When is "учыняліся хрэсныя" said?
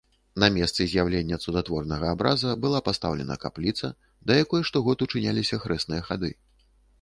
5.09-6.01